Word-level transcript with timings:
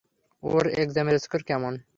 ওর 0.43 0.65
এক্সামের 0.81 1.17
স্কোর 1.23 1.41
কেমন? 1.49 1.73